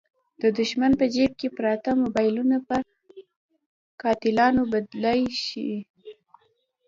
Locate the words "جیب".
1.13-1.31